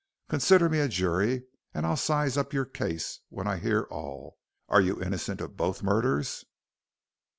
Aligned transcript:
"Consider 0.29 0.67
me 0.67 0.79
a 0.79 0.87
jury 0.87 1.43
and 1.75 1.85
I'll 1.85 1.95
size 1.95 2.35
up 2.35 2.53
your 2.53 2.65
case, 2.65 3.19
when 3.29 3.45
I 3.45 3.57
hear 3.57 3.83
all. 3.91 4.39
Are 4.67 4.81
you 4.81 4.99
innocent 4.99 5.41
of 5.41 5.55
both 5.55 5.83
murders?" 5.83 6.43